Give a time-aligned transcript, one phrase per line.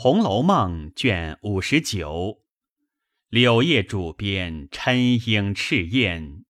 [0.00, 2.44] 红楼梦》卷五十九，
[3.30, 6.44] 柳叶主编琛莺赤燕，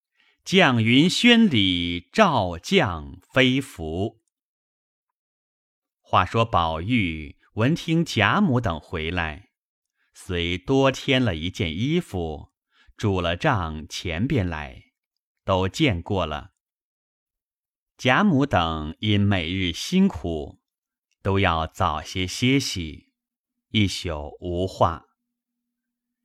[0.44, 4.20] 绛云轩里照将飞服。
[6.02, 9.48] 话说宝玉闻听贾母等回来，
[10.12, 12.52] 遂多添了一件衣服，
[12.98, 14.92] 拄了杖前边来，
[15.46, 16.50] 都见过了。
[17.96, 20.60] 贾母等因每日辛苦，
[21.22, 23.07] 都要早些歇息。
[23.70, 25.08] 一宿无话。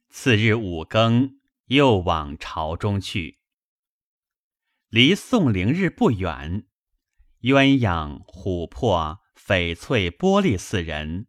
[0.09, 3.39] 次日五更，又往朝中去。
[4.87, 6.65] 离宋灵日不远，
[7.41, 11.27] 鸳鸯、琥珀、翡翠、玻璃四人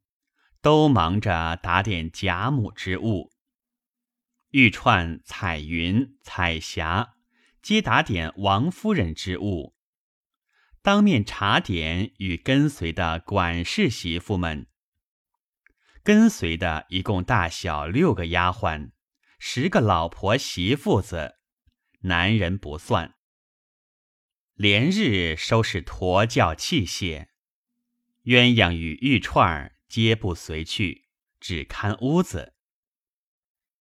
[0.63, 3.33] 都忙着打点贾母之物。
[4.51, 7.17] 玉串、彩云、彩霞
[7.61, 9.75] 皆打点王夫人之物。
[10.81, 14.69] 当面查点与跟随的管事媳妇们。
[16.05, 18.91] 跟随的一共大小六个丫鬟，
[19.39, 21.37] 十个老婆媳妇子，
[22.01, 23.15] 男人不算。
[24.53, 27.29] 连日收拾驼轿器械，
[28.25, 31.07] 鸳鸯与玉串儿皆不随去，
[31.41, 32.53] 只看屋子。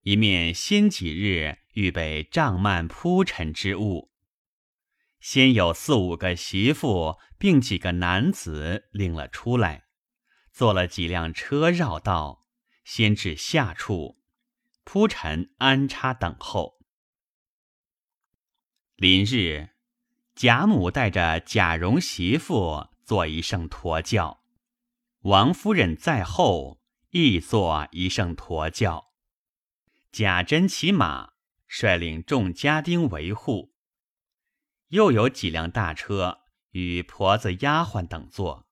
[0.03, 4.11] 一面先几日预备帐幔铺陈之物，
[5.19, 9.82] 先有四五个媳妇并几个男子领了出来。
[10.53, 12.45] 坐了几辆车绕道，
[12.85, 14.21] 先至下处
[14.83, 16.79] 铺陈安插等候。
[18.95, 19.71] 临日，
[20.35, 24.43] 贾母带着贾蓉媳妇坐一圣驼轿，
[25.21, 29.11] 王夫人在后亦坐一圣驼轿。
[30.11, 31.33] 贾珍骑马，
[31.67, 33.73] 率领众家丁维护。
[34.89, 38.69] 又有几辆大车与婆子丫鬟等坐。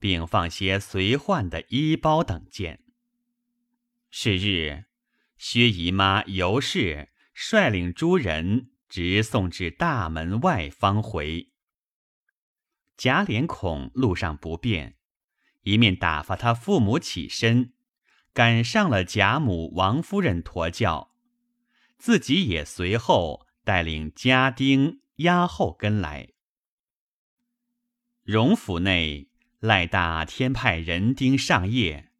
[0.00, 2.82] 并放些随换的衣包等件。
[4.10, 4.86] 是日，
[5.36, 11.52] 薛姨妈、尤氏率领诸人直送至大门外方回。
[12.96, 14.96] 贾琏恐路上不便，
[15.62, 17.72] 一面打发他父母起身，
[18.32, 21.14] 赶上了贾母、王夫人驮轿，
[21.98, 26.30] 自己也随后带领家丁押后跟来。
[28.22, 29.29] 荣府内。
[29.60, 32.10] 赖大天派人丁上夜，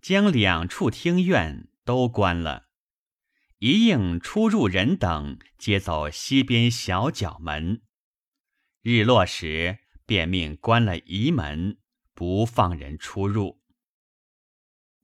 [0.00, 2.68] 将两处厅院都关了，
[3.58, 7.82] 一应出入人等皆走西边小角门。
[8.80, 11.78] 日落时，便命关了仪门，
[12.14, 13.60] 不放人出入。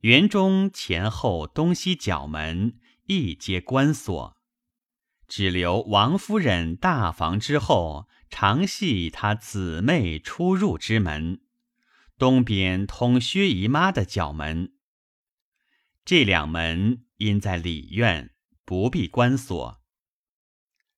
[0.03, 4.37] 园中前后东西角门亦皆关锁，
[5.27, 11.41] 只留王夫人大房之后，常系她姊妹出入之门。
[12.21, 14.75] 东边通薛姨妈的角门，
[16.05, 18.35] 这两门因在里院，
[18.67, 19.81] 不必关锁。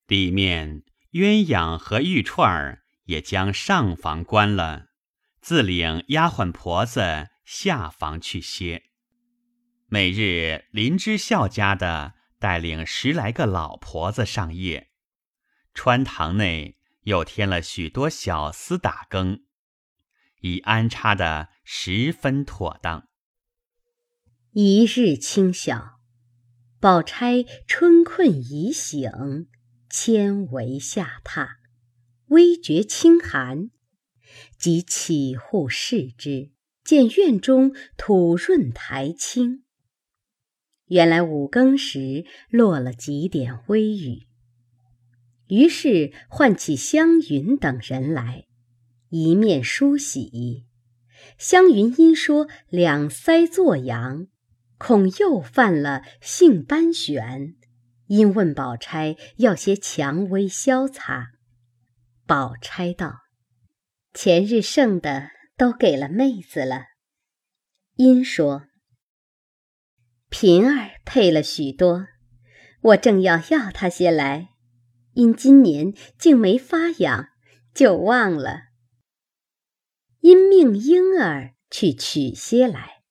[0.05, 0.83] 里面
[1.13, 4.87] 鸳鸯和玉串儿也将上房关了，
[5.39, 8.83] 自领丫鬟婆子下房去歇。
[9.87, 14.89] 每日林之孝家的带领十来个老婆子上夜，
[15.73, 19.45] 穿堂内又添了许多小厮打更。
[20.43, 23.07] 已安插的十分妥当。
[24.51, 25.99] 一日清晓，
[26.79, 29.47] 宝钗春困已醒，
[29.89, 31.47] 纤维下榻，
[32.27, 33.69] 微觉清寒，
[34.57, 36.51] 即起户视之，
[36.83, 39.63] 见院中土润苔青。
[40.87, 44.27] 原来五更时落了几点微雨，
[45.47, 48.45] 于是唤起湘云等人来。
[49.15, 50.65] 一面梳洗，
[51.37, 54.25] 湘云因说两腮作痒，
[54.79, 57.53] 恐又犯了性斑癣，
[58.07, 61.27] 因问宝钗要些蔷薇消擦。
[62.25, 63.19] 宝钗道
[64.15, 66.85] ：“前日剩的都给了妹子了。”
[67.93, 68.63] 因说
[70.29, 72.07] ：“平儿配了许多，
[72.81, 74.49] 我正要要她些来，
[75.11, 77.27] 因今年竟没发痒，
[77.75, 78.69] 就忘了。”
[80.23, 83.01] 因命婴儿去取些来，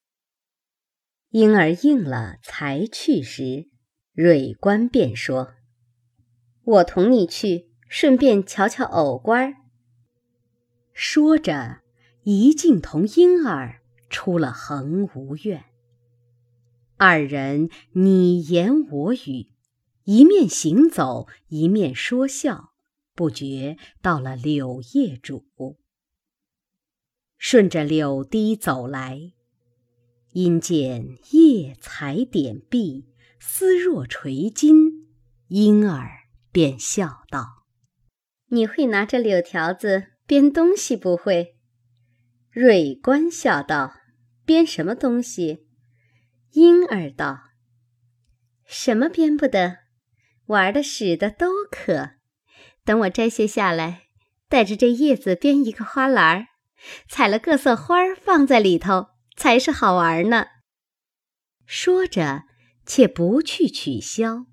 [1.29, 3.69] 婴儿应了，才去时，
[4.15, 5.53] 蕊官便说
[6.65, 9.57] ：“我同你去，顺便瞧瞧藕官。”
[10.95, 11.83] 说着，
[12.23, 15.67] 一径同婴儿出了恒芜院。
[16.97, 19.51] 二人你言我语，
[20.05, 22.73] 一面行走，一面说笑，
[23.15, 25.45] 不觉到了柳叶主。
[27.45, 29.33] 顺着柳堤走来，
[30.31, 33.09] 因见叶才点碧，
[33.41, 35.09] 丝若垂金，
[35.49, 36.09] 婴儿
[36.53, 37.65] 便笑道
[38.51, 41.57] ：“你会拿着柳条子编东西不会？”
[42.55, 43.93] 蕊官笑道
[44.47, 45.67] ：“编什么东西？”
[46.55, 47.41] 婴儿道
[48.65, 49.79] ：“什么编不得，
[50.47, 52.11] 玩的、使的都可。
[52.85, 54.05] 等我摘些下来，
[54.49, 56.47] 带着这叶子编一个花篮儿，
[57.09, 60.47] 采了各色花儿放在里头，才是好玩呢。”
[61.67, 62.43] 说着，
[62.85, 64.47] 且不去取消，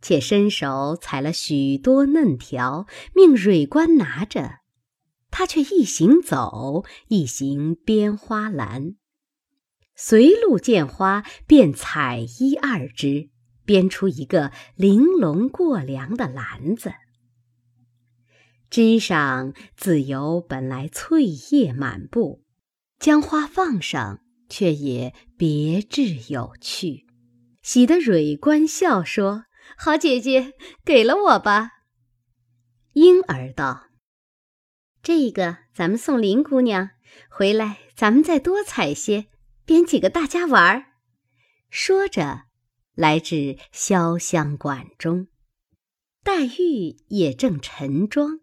[0.00, 4.58] 且伸手采了许多嫩条，命蕊官拿着。
[5.30, 8.94] 他却一行走，一行编花篮。
[9.96, 13.30] 随路见花，便采一二枝，
[13.64, 16.94] 编出一个玲珑过梁的篮子。
[18.74, 22.42] 枝上自有本来翠叶满布，
[22.98, 24.18] 将花放上，
[24.48, 27.06] 却也别致有趣，
[27.62, 29.44] 喜得蕊官笑说
[29.78, 30.54] ：“好姐姐，
[30.84, 31.70] 给了我吧。”
[32.94, 33.84] 婴儿道。
[35.04, 36.90] 这个咱们送林姑娘，
[37.30, 39.26] 回来咱们再多采些，
[39.64, 40.86] 编几个大家玩儿。
[41.70, 42.46] 说着，
[42.96, 45.28] 来至潇湘馆中，
[46.24, 48.40] 黛玉也正晨妆，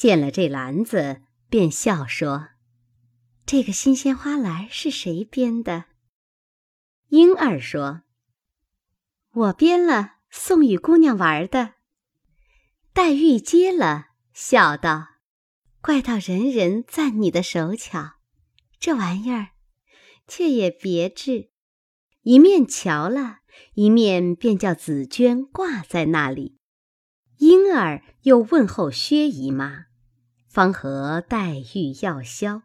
[0.00, 1.20] 见了这篮子，
[1.50, 2.52] 便笑说
[3.44, 5.84] ：“这个新鲜花篮是谁编的？”
[7.10, 8.00] 莺儿说
[9.30, 11.74] ：“我编了，送与姑娘玩的。”
[12.94, 15.08] 黛玉接了，笑道。
[15.82, 18.12] 怪到人人赞你的手巧，
[18.78, 19.48] 这玩意儿
[20.26, 21.50] 却也别致。
[22.22, 23.40] 一面瞧了
[23.74, 26.56] 一面，便叫紫鹃挂在那里。
[27.40, 29.89] 莺儿又问候薛姨妈，
[30.50, 32.62] 方和黛玉要消。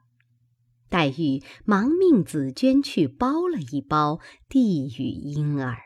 [0.89, 5.77] 黛玉忙命紫鹃去包了一包，递与婴儿。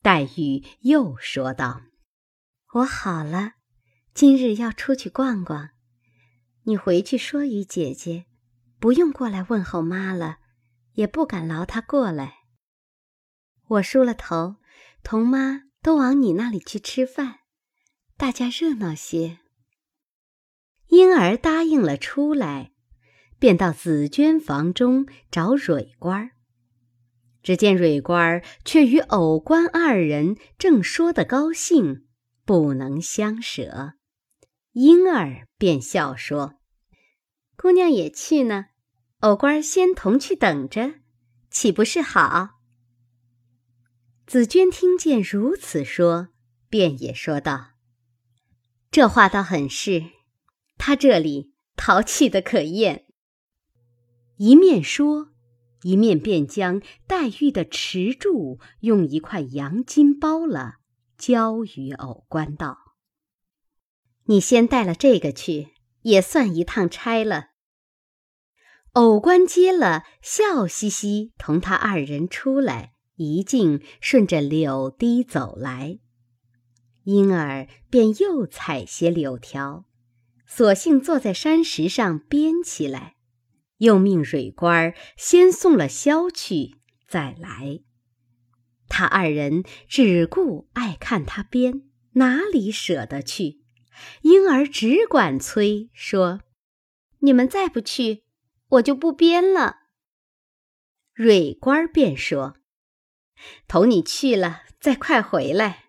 [0.00, 1.82] 黛玉又说道
[2.72, 3.52] ：“我好了，
[4.14, 5.70] 今日要出去逛逛。”
[6.64, 8.24] 你回去说与姐姐，
[8.78, 10.38] 不用过来问候妈了，
[10.94, 12.44] 也不敢劳她过来。
[13.66, 14.56] 我梳了头，
[15.02, 17.40] 同妈都往你那里去吃饭，
[18.16, 19.40] 大家热闹些。
[20.92, 22.70] 婴儿答应了出来，
[23.38, 26.32] 便到紫鹃房中找蕊官儿。
[27.42, 32.06] 只见蕊官儿却与藕官二人正说得高兴，
[32.44, 33.94] 不能相舍。
[34.72, 36.56] 婴儿便笑说
[37.56, 38.66] ：“姑娘也去呢，
[39.20, 40.96] 藕官先同去等着，
[41.50, 42.60] 岂不是好？”
[44.28, 46.28] 紫鹃听见如此说，
[46.68, 47.70] 便也说道
[48.92, 50.04] ：“这话倒很是，
[50.84, 53.06] 他这里淘气的可厌。”
[54.36, 55.28] 一面说，
[55.82, 60.78] 一面便将黛玉的池柱用一块羊金包了，
[61.16, 62.78] 交与藕官道。
[64.24, 65.68] 你先带了这个去，
[66.02, 67.50] 也算一趟差了。
[68.94, 76.00] 藕官接了，笑嘻嘻同他二人出来，一径顺着柳堤走来。
[77.04, 79.86] 婴儿便又采些柳条，
[80.54, 83.16] 索性坐在山石上编起来，
[83.78, 86.76] 又命蕊官儿先送了箫去，
[87.08, 87.80] 再来。
[88.86, 91.84] 他二人只顾爱看他编，
[92.16, 93.62] 哪里舍得去？
[94.20, 96.42] 婴儿只管催说
[97.20, 98.24] ：“你们再不去，
[98.68, 99.76] 我就不编了。”
[101.16, 102.58] 蕊官便说
[103.66, 105.86] ：“同你去了，再快回来。”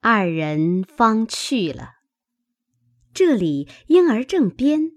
[0.00, 1.93] 二人方去了。
[3.14, 4.90] 这里婴儿正编，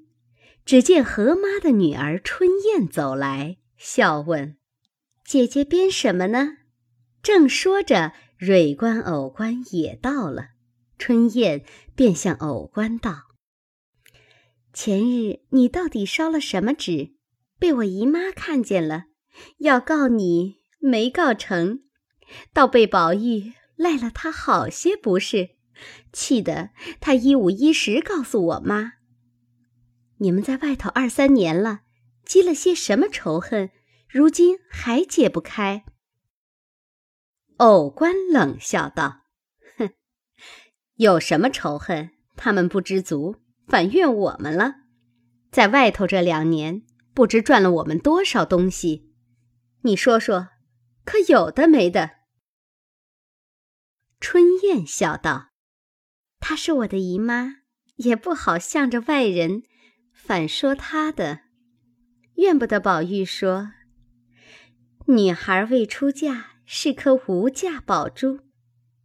[0.65, 4.57] 只见何妈的女儿春燕走来，笑问
[5.23, 6.57] ：“姐姐编什么呢？”
[7.21, 10.49] 正说着，蕊官、藕官也到了。
[10.97, 11.63] 春燕
[11.95, 13.35] 便向藕官道
[14.73, 17.13] ：“前日你到底烧了什么纸？
[17.59, 19.05] 被我姨妈看见了，
[19.59, 21.81] 要告你没告成，
[22.51, 25.56] 倒被宝玉赖了他好些不是，
[26.11, 28.93] 气得他一五一十告诉我妈。
[30.17, 31.81] 你们在外头二三年了，
[32.25, 33.69] 积了些什么仇恨？
[34.07, 35.85] 如今还解不开？”
[37.57, 39.25] 藕官冷笑道。
[39.77, 39.91] 哼
[40.95, 42.11] 有什么仇恨？
[42.35, 44.75] 他们不知足，反怨我们了。
[45.51, 49.11] 在外头这两年，不知赚了我们多少东西。
[49.81, 50.49] 你说说，
[51.03, 52.11] 可有的没的？
[54.19, 55.46] 春燕笑道
[56.39, 57.57] ：“她是我的姨妈，
[57.97, 59.63] 也不好向着外人
[60.13, 61.41] 反说她的。
[62.35, 63.71] 怨不得宝玉说，
[65.07, 68.41] 女孩未出嫁是颗无价宝珠，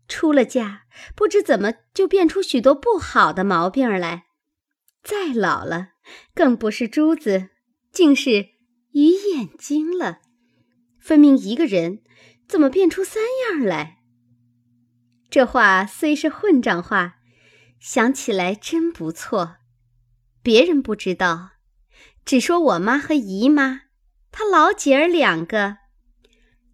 [0.06, 0.82] 出了嫁，
[1.14, 4.26] 不知怎么就变出许多不好的毛病来。
[5.02, 5.92] 再老了，
[6.34, 7.48] 更不是珠子，
[7.90, 8.50] 竟是
[8.92, 10.20] 鱼眼睛了。
[11.00, 12.02] 分明一个人，
[12.46, 14.02] 怎么变出三样来？
[15.30, 17.16] 这话虽是混账话，
[17.84, 19.56] 想起来真不错。
[20.40, 21.50] 别人不知道，
[22.24, 23.82] 只说我妈和姨妈，
[24.30, 25.78] 她老姐儿两个。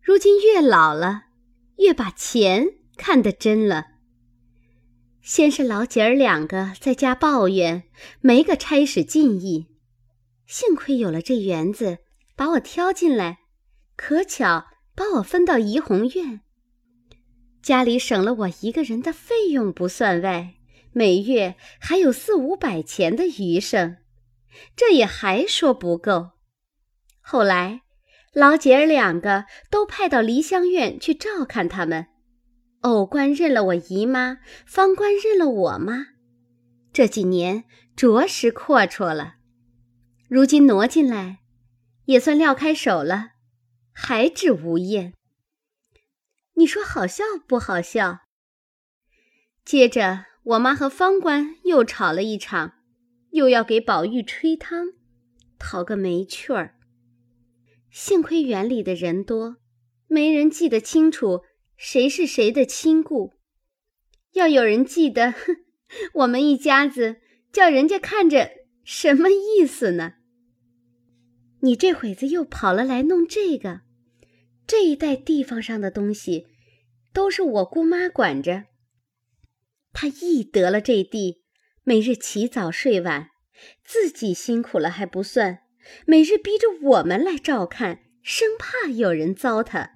[0.02, 1.22] 如今越老了，
[1.78, 2.66] 越把钱
[2.98, 3.86] 看得真了。
[5.22, 7.84] 先是老姐儿两个在家抱怨，
[8.20, 9.68] 没个差使进意。
[10.46, 12.00] 幸亏有了这园子，
[12.36, 13.38] 把我挑进来，
[13.96, 16.42] 可巧把我分到怡红院。
[17.62, 20.56] 家里省了我一个人的费用不算外，
[20.98, 23.98] 每月还有四五百钱的余剩，
[24.74, 26.32] 这也还说不够。
[27.20, 27.82] 后来。
[28.34, 32.06] 老姐儿两个都派到梨香院去照看他们，
[32.82, 36.08] 偶官认了我姨妈，方官认了我妈。
[36.92, 37.64] 这几年
[37.96, 39.36] 着实阔绰了，
[40.28, 41.38] 如今挪进来，
[42.04, 43.30] 也算撂开手了，
[43.92, 45.14] 还治无厌。
[46.54, 48.20] 你说好笑不好笑？
[49.64, 52.72] 接着我妈和方官又吵了一场，
[53.32, 54.94] 又要给宝玉吹汤，
[55.58, 56.78] 讨个没趣儿。
[57.90, 59.58] 幸亏园里的人多，
[60.06, 61.42] 没人记得清楚
[61.76, 63.34] 谁是谁的亲故。
[64.32, 65.56] 要有人记得，哼，
[66.14, 67.16] 我们一家子
[67.52, 68.50] 叫人家看着
[68.82, 70.14] 什么意思呢？
[71.60, 73.82] 你这会子又跑了来弄这个，
[74.66, 76.46] 这一带地方上的东西，
[77.12, 78.64] 都是我姑妈管着。
[79.92, 81.42] 他一得了这地，
[81.82, 83.30] 每日起早睡晚，
[83.84, 85.60] 自己辛苦了还不算。
[86.06, 89.90] 每日逼着我们来照看，生怕有人糟蹋。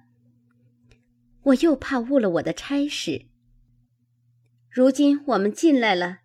[1.43, 3.25] 我又怕误了我的差事。
[4.69, 6.19] 如今我们进来了，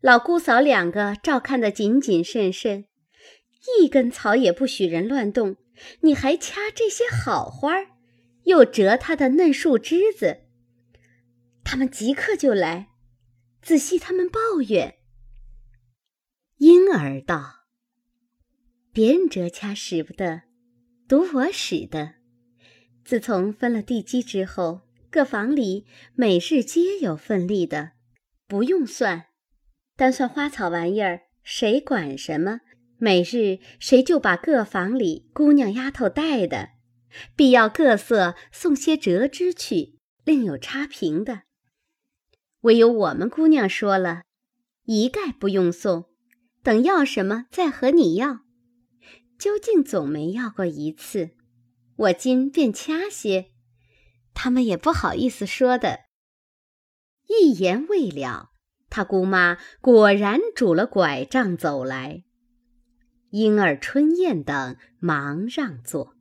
[0.00, 2.86] 老姑嫂两个照看得谨谨慎慎，
[3.78, 5.56] 一根草也不许人乱动。
[6.00, 7.74] 你还掐这些好花，
[8.44, 10.40] 又折它的嫩树枝子。
[11.64, 12.90] 他们即刻就来，
[13.62, 14.96] 仔细他们抱怨。
[16.58, 17.66] 婴儿道。
[18.92, 20.42] 别人折掐使不得，
[21.08, 22.14] 独我使得。
[23.04, 27.92] 自从分了地基之后，各房里每日皆有份例的，
[28.48, 29.26] 不用算，
[29.96, 32.60] 单算花草玩意儿，谁管什么？
[32.98, 36.70] 每日谁就把各房里姑娘丫头带的，
[37.36, 41.42] 必要各色送些折枝去，另有差评的。
[42.62, 44.22] 唯有我们姑娘说了，
[44.84, 46.06] 一概不用送，
[46.62, 48.40] 等要什么再和你要。
[49.38, 51.30] 究竟总没要过一次，
[51.96, 53.52] 我今便掐些，
[54.34, 56.00] 他们也不好意思说的。
[57.26, 58.50] 一言未了，
[58.90, 62.24] 他姑妈果然拄了拐杖走来，
[63.30, 66.14] 莺儿、春燕等忙让座。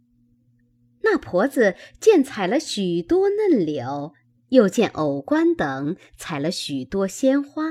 [1.02, 4.14] 那婆子见采了许多嫩柳，
[4.50, 7.64] 又见藕官等采了许多鲜花，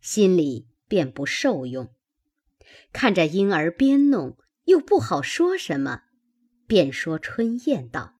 [0.00, 1.94] 心里便不受用，
[2.92, 4.36] 看着婴儿边弄。
[4.66, 6.04] 又不好说什么，
[6.66, 8.14] 便说春燕道：“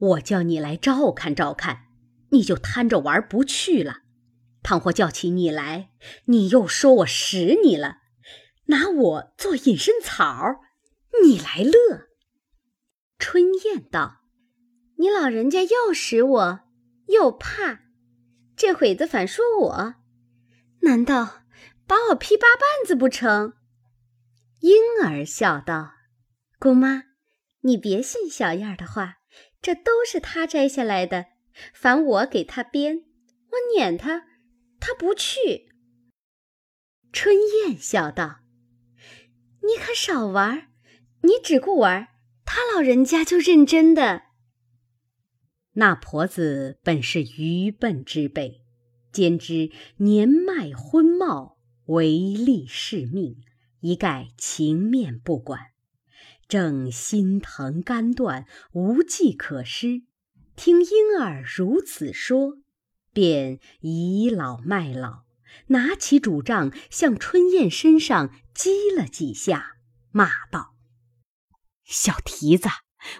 [0.00, 1.88] 我叫你来照看照看，
[2.30, 3.98] 你就贪着玩不去了。
[4.62, 5.90] 倘或叫起你来，
[6.24, 7.98] 你又说我使你了，
[8.68, 10.62] 拿我做隐身草，
[11.22, 12.06] 你来乐。”
[13.20, 14.22] 春燕道
[14.96, 16.60] ：“你老人家又使我，
[17.06, 17.80] 又怕，
[18.56, 19.94] 这会子反说我，
[20.80, 21.42] 难道
[21.86, 23.54] 把我劈八瓣子不成？”
[24.60, 25.92] 婴儿笑道
[26.58, 27.04] ：“姑妈，
[27.60, 29.18] 你别信小燕儿的话，
[29.60, 31.26] 这都是她摘下来的。
[31.72, 33.04] 凡我给她编，
[33.50, 34.24] 我撵她，
[34.80, 35.70] 她不去。”
[37.12, 38.40] 春燕笑道
[39.62, 40.72] ：“你可少玩，
[41.20, 42.08] 你只顾玩，
[42.44, 44.22] 他老人家就认真的。”
[45.74, 48.62] 那婆子本是愚笨之辈，
[49.12, 53.36] 兼之年迈昏茂，唯利是命。
[53.80, 55.60] 一概情面不管，
[56.48, 60.04] 正心疼肝断，无计可施。
[60.56, 62.58] 听婴儿如此说，
[63.12, 65.24] 便倚老卖老，
[65.66, 69.76] 拿起拄杖向春燕身上击了几下，
[70.12, 70.74] 骂道
[71.84, 72.68] ：“小蹄子，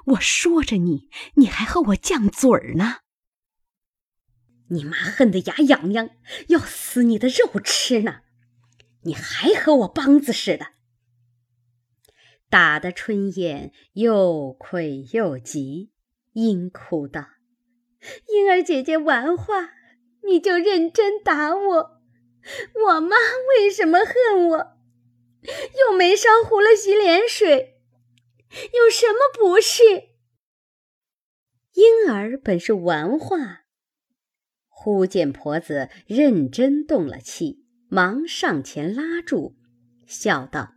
[0.07, 2.99] 我说着你，你还和我犟嘴儿呢！
[4.69, 6.11] 你妈恨得牙痒痒，
[6.49, 8.21] 要撕你的肉吃呢！”
[9.07, 10.69] 你还和我梆子似的！
[12.49, 15.93] 打得春燕又愧又急，
[16.33, 17.29] 阴哭道
[18.33, 19.75] ：“莺儿姐姐玩话，
[20.27, 22.01] 你就认真打我。
[22.87, 23.17] 我妈
[23.51, 24.79] 为什么恨我？
[25.43, 27.74] 又没烧糊了洗脸水，
[28.73, 29.83] 有什么不是？”
[31.75, 33.65] 婴儿本是玩话，
[34.69, 39.57] 忽见婆子认真动了气，忙上前拉住，
[40.07, 40.75] 笑道：“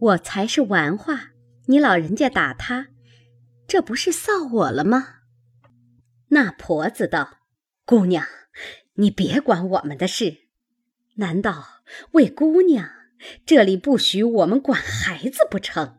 [0.00, 1.32] 我才是玩话，
[1.66, 2.88] 你老人家打他，
[3.68, 5.16] 这不是臊我了吗？”
[6.32, 7.40] 那婆子道
[7.84, 8.26] ：“姑娘，
[8.94, 10.48] 你别管我们的事，
[11.16, 11.82] 难道
[12.12, 12.88] 为姑娘，
[13.44, 15.98] 这里不许我们管孩子不成？”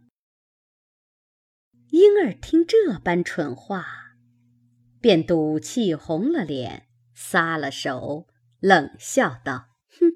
[1.92, 3.86] 婴儿听这般蠢话，
[5.02, 8.30] 便赌气红了脸，撒了手，
[8.62, 9.68] 冷笑道
[10.00, 10.14] ：“哼，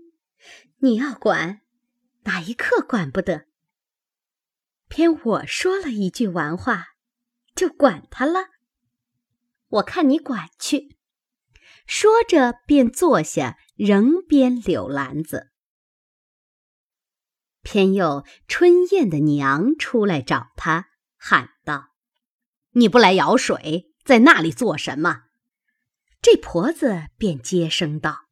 [0.78, 1.60] 你要管，
[2.24, 3.48] 哪一刻管不得？
[4.88, 6.86] 偏我说了一句玩话，
[7.54, 8.52] 就管他了。
[9.68, 10.96] 我看你管去。”
[11.86, 15.52] 说着，便坐下，仍编柳篮子。
[17.62, 20.88] 偏又春燕的娘出来找他。
[21.28, 21.88] 喊道
[22.74, 25.24] ：“你不来舀水，在那里做什么？”
[26.22, 28.28] 这婆子便接声道：“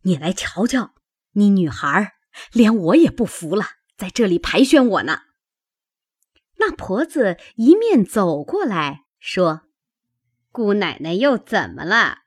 [0.00, 0.94] 你来瞧瞧，
[1.32, 2.14] 你女孩
[2.52, 3.66] 连我也不服了，
[3.98, 5.24] 在这里排宣我呢。”
[6.56, 9.64] 那婆子一面走过来说
[10.50, 12.20] ：“姑奶奶又怎么了？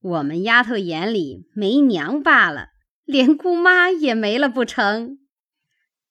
[0.00, 2.70] 我们丫头眼里没娘罢了，
[3.04, 5.20] 连姑妈也没了不成？”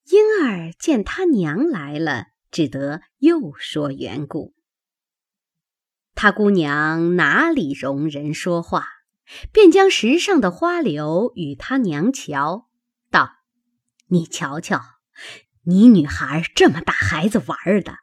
[0.07, 2.27] 婴儿见他娘来了。
[2.51, 4.55] 只得又说缘故。
[6.15, 8.87] 他姑娘哪里容人说话，
[9.51, 12.69] 便将石上的花柳与他娘瞧，
[13.11, 13.35] 道
[14.07, 14.81] ：“你瞧瞧，
[15.63, 17.97] 你女孩这么大孩子玩的，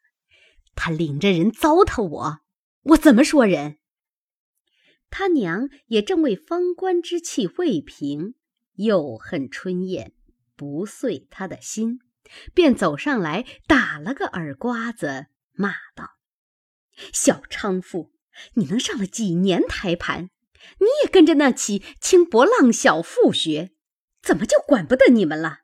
[0.75, 2.41] 她领着人糟蹋我，
[2.83, 3.79] 我怎么说人？”
[5.11, 8.35] 他娘也正为方官之气未平，
[8.75, 10.13] 又恨春燕
[10.57, 12.01] 不遂他的心。
[12.55, 16.11] 便走上来，打了个耳刮子，骂道
[17.13, 18.13] ：“小娼妇，
[18.55, 20.31] 你能上了几年台盘？
[20.79, 23.73] 你也跟着那起轻薄浪小妇学，
[24.23, 25.59] 怎么就管不得你们了？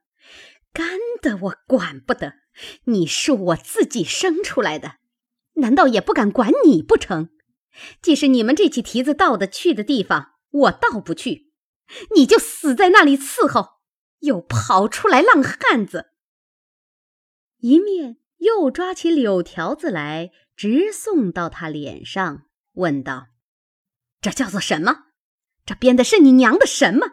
[0.73, 2.35] 干的我管不得，
[2.85, 4.97] 你是我自己生出来的，
[5.55, 7.31] 难道也不敢管你不成？
[8.03, 11.51] 即使你们这起蹄子到的去的地方，我到不去，
[12.15, 13.81] 你就死在那里伺候，
[14.21, 16.11] 又跑出来浪汉子。”
[17.61, 23.29] 一面又抓起柳条子来，直送到他脸上，问道
[24.21, 25.05] ：“这叫做什么？
[25.67, 27.07] 这编的是你娘的什么？”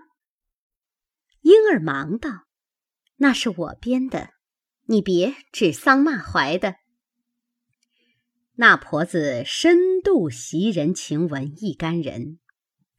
[1.41, 2.47] 婴儿忙道
[3.17, 4.31] ：“那是我编的，
[4.85, 6.75] 你别指桑骂槐的。”
[8.55, 12.39] 那婆子深度袭人情文一干人，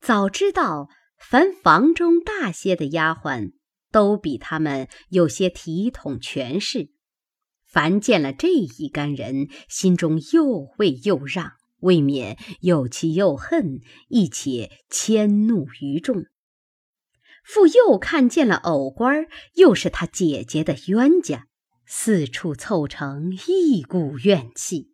[0.01, 3.55] 早知道凡房中大些的丫鬟
[3.91, 6.91] 都比他们有些体统权势。
[7.69, 16.25] 凡见了这一干人，心中又畏又让，未免又气又恨，亦且迁怒于众。
[17.45, 21.47] 复又看见了偶官，又是他姐姐的冤家，
[21.87, 24.93] 四处凑成一股怨气。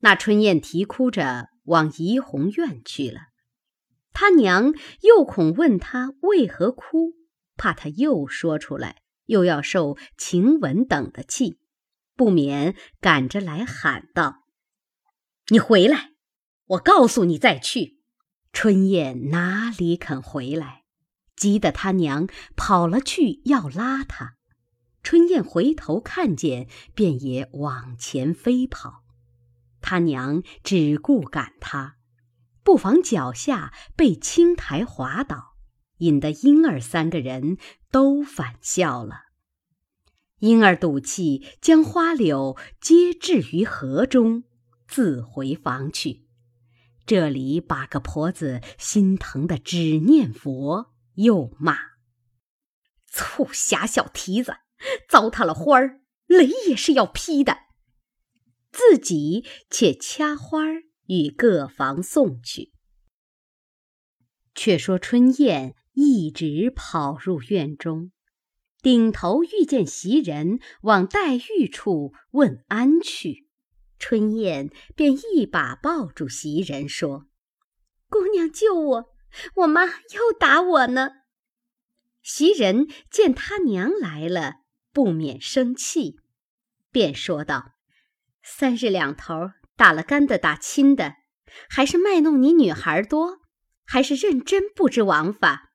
[0.00, 3.20] 那春燕啼哭着往怡红院去了，
[4.12, 7.12] 他娘又恐问他为何哭，
[7.56, 8.99] 怕他又说出来。
[9.30, 11.58] 又要受晴雯等的气，
[12.14, 14.44] 不免赶着来喊道
[15.48, 16.10] ：“你回来！
[16.66, 17.98] 我告诉你再去。”
[18.52, 20.82] 春燕哪里肯回来，
[21.36, 24.34] 急得他娘跑了去要拉他。
[25.02, 29.04] 春燕回头看见，便也往前飞跑。
[29.80, 31.96] 他娘只顾赶他，
[32.62, 35.49] 不妨脚下被青苔滑倒，
[36.00, 37.56] 引得婴儿三个人。
[37.92, 39.24] 都反笑了。
[40.38, 44.44] 婴儿赌气，将花柳皆置于河中，
[44.86, 46.28] 自回房去。
[47.04, 51.76] 这里把个婆子心疼的只念佛，又骂
[53.10, 54.58] ：“粗狭小蹄子，
[55.08, 57.58] 糟蹋了花儿，雷也是要劈的。”
[58.70, 62.72] 自己且掐花儿与各房送去。
[64.54, 65.74] 却说春燕。
[65.92, 68.12] 一直跑入院中，
[68.80, 73.48] 顶头遇见袭人往黛玉处问安去，
[73.98, 77.26] 春燕便一把抱住袭人说
[78.08, 79.04] ：“姑娘救我，
[79.56, 81.10] 我妈又打我呢。”
[82.22, 84.60] 袭人见他娘来了，
[84.92, 86.16] 不免生气，
[86.90, 87.72] 便说道
[88.42, 91.16] ：“三日两头打了干的，打亲的，
[91.68, 93.40] 还是卖弄你女孩多，
[93.84, 95.66] 还是认真不知王法？”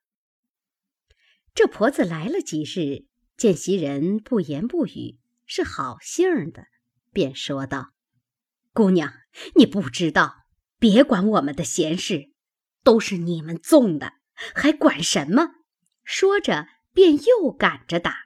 [1.55, 3.05] 这婆子来了几日，
[3.37, 6.67] 见袭人不言不语，是好性的，
[7.13, 7.93] 便说道
[8.73, 9.13] ：“姑娘，
[9.55, 10.35] 你不知道，
[10.79, 12.29] 别管我们的闲事，
[12.83, 14.15] 都是你们纵的，
[14.53, 15.51] 还管什么？”
[16.03, 18.25] 说着，便又赶着打。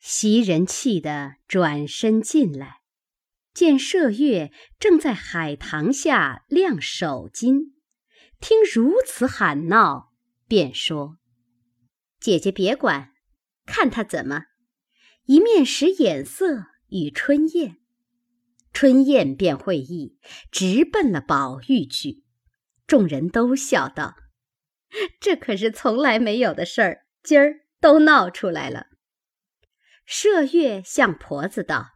[0.00, 2.78] 袭人气得转身进来，
[3.52, 7.74] 见麝月正在海棠下晾手巾，
[8.40, 10.10] 听如此喊闹，
[10.48, 11.18] 便说
[12.24, 13.12] ：“姐姐别管，
[13.66, 14.46] 看他怎么。”
[15.28, 17.76] 一面使眼色与春燕，
[18.72, 20.16] 春燕便会意，
[20.50, 22.24] 直奔了宝玉去。
[22.86, 24.16] 众人都笑道
[25.20, 28.86] ：“这可是从来没有的事儿，今儿都闹出来了。”
[30.08, 31.90] 麝月向婆子道：“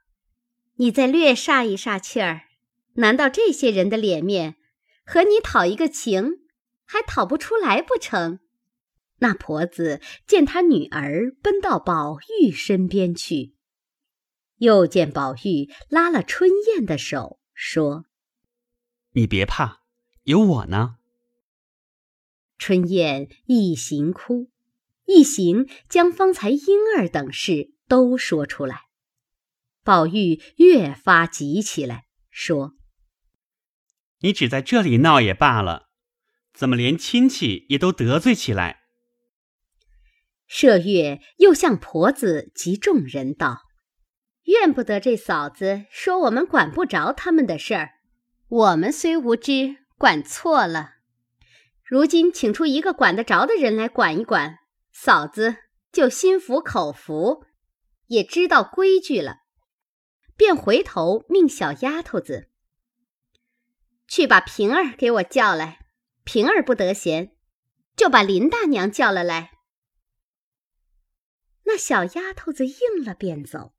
[0.76, 2.42] 你再略煞一煞气儿，
[2.96, 4.56] 难道这些人的脸面
[5.06, 6.46] 和你讨一个情，
[6.84, 8.40] 还讨不出来不成？”
[9.18, 13.54] 那婆子见她女儿奔到宝玉身边去，
[14.56, 18.04] 又见宝玉拉了春燕的手，说
[19.12, 19.82] ：“你别怕，
[20.24, 20.96] 有我呢。”
[22.58, 24.50] 春燕一行哭，
[25.06, 27.74] 一行将方才婴儿等事。
[27.88, 28.82] 都说出来，
[29.82, 32.74] 宝玉越发急起来，说
[34.20, 35.88] ：“你只在这里闹也罢了，
[36.52, 38.77] 怎么连亲戚也都得罪起来？”
[40.50, 43.62] 麝月又向婆子及众人道
[44.44, 47.90] ：“怨不得这嫂子说我们管不着他们的事儿，
[48.48, 50.94] 我们虽无知，管错了。
[51.84, 54.58] 如今请出一个管得着的人来管一管，
[54.92, 55.56] 嫂子
[55.92, 57.44] 就心服口服。”
[58.08, 59.40] 也知道规矩了，
[60.34, 62.48] 便回头命小丫头子
[64.06, 65.80] 去把平儿给我叫来。
[66.24, 67.32] 平儿不得闲，
[67.94, 69.57] 就把林大娘叫了来。
[71.68, 73.74] 那小丫头子应了，便走。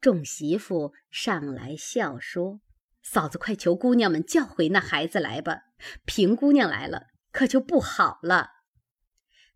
[0.00, 2.60] 众媳妇上来笑说
[3.04, 5.64] ：“嫂子，快求姑娘们叫回那孩子来吧。
[6.06, 8.52] 平姑娘来了，可就不好了。”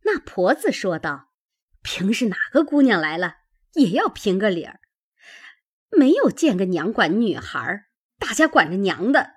[0.05, 1.31] 那婆子说道
[1.81, 3.39] ：“平是哪个姑娘来了？”
[3.75, 4.81] 也要评个理儿，
[5.91, 7.87] 没有见个娘管女孩，
[8.19, 9.37] 大家管着娘的。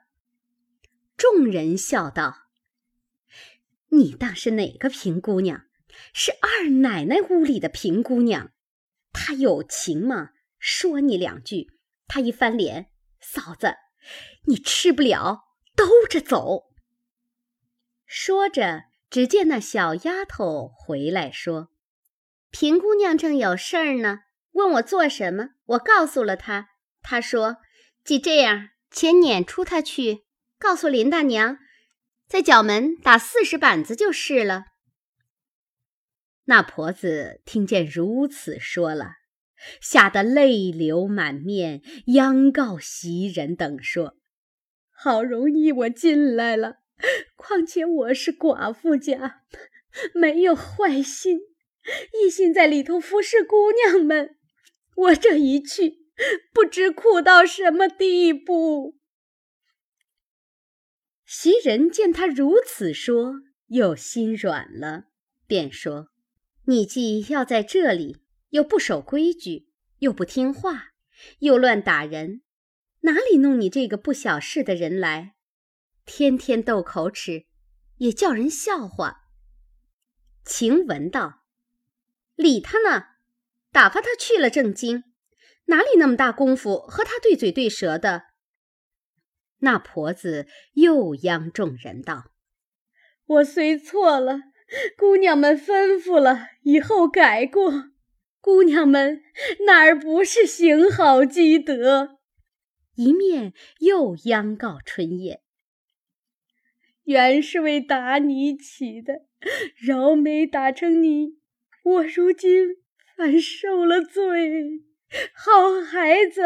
[1.15, 2.47] 众人笑道
[3.91, 5.65] ：“你当是哪个平姑娘？
[6.13, 8.51] 是二奶奶屋里的平姑娘。
[9.11, 10.31] 她有情吗？
[10.59, 11.67] 说你两句，
[12.07, 13.75] 她一翻脸，嫂子，
[14.47, 15.43] 你吃不了，
[15.75, 16.71] 兜着走。”
[18.07, 21.69] 说着，只见那小丫头回来说。
[22.49, 24.19] 平姑娘正有事儿呢，
[24.51, 26.69] 问我做什么，我告诉了她。
[27.01, 27.57] 她说
[28.03, 30.25] ：“既这样，且撵出她去，
[30.57, 31.57] 告诉林大娘，
[32.27, 34.65] 在角门打四十板子就是了。”
[36.45, 39.13] 那婆子听见如此说了，
[39.79, 44.17] 吓得泪流满面，央告袭人等说
[44.91, 46.77] ：“好容易我进来了，
[47.35, 49.43] 况且我是寡妇家，
[50.13, 51.39] 没有坏心。”
[52.23, 54.37] 一心在里头服侍姑娘们，
[54.95, 56.07] 我这一去，
[56.53, 58.97] 不知苦到什么地步。
[61.25, 63.33] 袭人见他如此说，
[63.67, 65.07] 又心软了，
[65.45, 66.07] 便说
[66.65, 68.17] ：“你既要在这里，
[68.49, 70.93] 又不守规矩，又不听话，
[71.39, 72.41] 又乱打人，
[73.01, 75.35] 哪里弄你这个不小事的人来？
[76.05, 77.45] 天天斗口齿，
[77.97, 79.29] 也叫人笑话。”
[80.45, 81.43] 晴雯道。
[82.35, 83.07] 理他呢，
[83.71, 85.03] 打发他去了正经，
[85.65, 88.23] 哪里那么大功夫和他对嘴对舌的？
[89.59, 92.31] 那婆子又央众人道
[93.25, 94.39] ：“我虽错了，
[94.97, 97.91] 姑娘们吩咐了，以后改过。
[98.41, 99.21] 姑娘们
[99.65, 102.19] 哪儿不是行好积德？”
[102.95, 105.41] 一面又央告春燕
[107.05, 109.21] ：“原是为打你起的，
[109.75, 111.37] 饶没打成你。”
[111.83, 112.77] 我如今
[113.17, 114.81] 反受了罪，
[115.33, 116.41] 好孩子，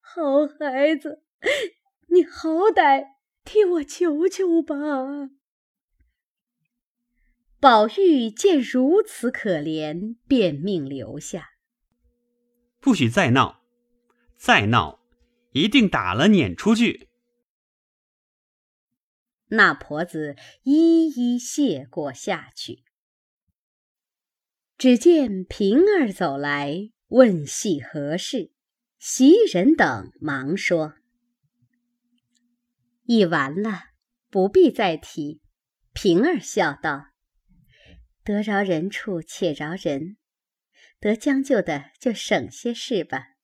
[0.00, 1.22] 好孩子，
[2.08, 3.04] 你好歹
[3.44, 4.76] 替我求求吧。
[7.68, 11.48] 宝玉见如此可怜，便命留下，
[12.78, 13.60] 不许再闹，
[14.36, 15.00] 再闹，
[15.50, 17.08] 一定打了撵出去。
[19.48, 22.84] 那婆子一一谢过下去。
[24.78, 28.52] 只见平儿走来，问系何事，
[29.00, 30.94] 袭人等忙说
[33.06, 33.86] ：“已完了，
[34.30, 35.40] 不必再提。”
[35.92, 37.08] 平儿笑道
[38.26, 40.16] ：“得饶人处且饶人，
[40.98, 43.36] 得将就的就省些事吧。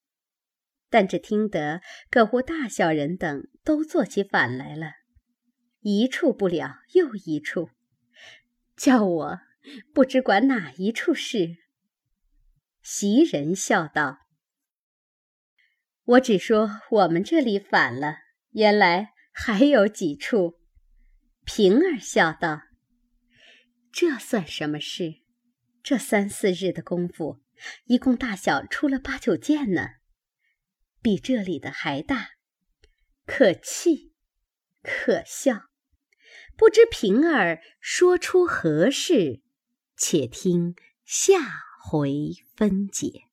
[0.91, 4.95] 但只听得各户大小人等都做起反来了，
[5.83, 7.71] 一处不了又一处，
[8.77, 9.39] 叫我
[9.95, 11.59] 不知管哪一处事。”
[12.83, 14.19] 袭人笑道。
[16.05, 18.17] 我只说我们这里反了，
[18.51, 20.59] 原来还有几处。
[21.45, 22.63] 平儿笑道
[23.93, 25.21] ：“这算什么事？
[25.83, 27.43] 这三四日的功夫，
[27.85, 29.97] 一共大小出了八九件呢，
[31.03, 32.31] 比这里的还大，
[33.27, 34.13] 可气，
[34.83, 35.69] 可笑。
[36.57, 39.43] 不知平儿说出何事？
[39.97, 40.75] 且听
[41.05, 41.39] 下
[41.85, 43.25] 回分解。”